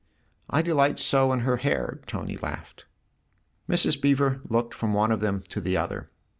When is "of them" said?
5.11-5.43